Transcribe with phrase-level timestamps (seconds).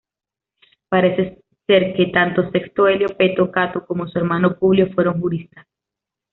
[0.89, 5.67] Parece ser que tanto Sexto Elio Peto Cato como su hermano Publio fueron juristas.